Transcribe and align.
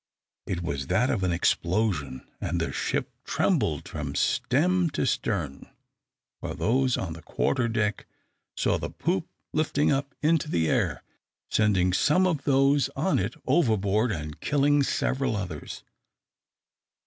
It 0.47 0.63
was 0.63 0.87
that 0.87 1.11
of 1.11 1.21
an 1.21 1.31
explosion. 1.31 2.27
And 2.41 2.59
the 2.59 2.71
ship 2.73 3.11
trembled 3.23 3.87
from 3.87 4.15
stem 4.15 4.89
to 4.97 5.05
stern, 5.05 5.69
while 6.39 6.55
those 6.55 6.97
on 6.97 7.13
the 7.13 7.21
quarter 7.21 7.67
deck 7.67 8.07
saw 8.57 8.79
the 8.79 8.89
poop 8.89 9.27
lifting 9.53 9.91
up 9.91 10.15
into 10.23 10.49
the 10.49 10.67
air, 10.67 11.03
sending 11.51 11.93
some 11.93 12.25
of 12.25 12.45
those 12.45 12.89
on 12.95 13.19
it 13.19 13.35
overboard, 13.45 14.11
and 14.11 14.39
killing 14.41 14.81
several 14.81 15.35
others. 15.35 15.83